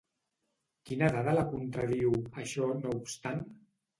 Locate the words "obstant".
3.03-3.45